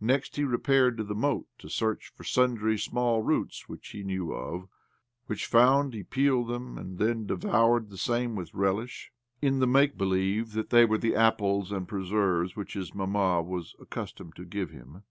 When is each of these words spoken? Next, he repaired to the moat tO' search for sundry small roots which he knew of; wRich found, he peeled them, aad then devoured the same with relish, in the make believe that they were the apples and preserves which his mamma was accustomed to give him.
Next, 0.00 0.36
he 0.36 0.44
repaired 0.44 0.96
to 0.96 1.02
the 1.02 1.12
moat 1.16 1.48
tO' 1.58 1.66
search 1.66 2.12
for 2.14 2.22
sundry 2.22 2.78
small 2.78 3.22
roots 3.22 3.68
which 3.68 3.88
he 3.88 4.04
knew 4.04 4.30
of; 4.32 4.68
wRich 5.28 5.46
found, 5.46 5.92
he 5.92 6.04
peeled 6.04 6.46
them, 6.46 6.78
aad 6.78 6.98
then 6.98 7.26
devoured 7.26 7.90
the 7.90 7.98
same 7.98 8.36
with 8.36 8.54
relish, 8.54 9.10
in 9.42 9.58
the 9.58 9.66
make 9.66 9.98
believe 9.98 10.52
that 10.52 10.70
they 10.70 10.84
were 10.84 10.98
the 10.98 11.16
apples 11.16 11.72
and 11.72 11.88
preserves 11.88 12.54
which 12.54 12.74
his 12.74 12.94
mamma 12.94 13.42
was 13.42 13.74
accustomed 13.80 14.36
to 14.36 14.44
give 14.44 14.70
him. 14.70 15.02